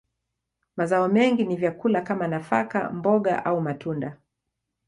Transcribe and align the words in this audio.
Mazao 0.77 1.07
mengi 1.07 1.45
ni 1.45 1.55
vyakula 1.55 2.01
kama 2.01 2.27
nafaka, 2.27 2.89
mboga, 2.89 3.45
au 3.45 3.61
matunda. 3.61 4.17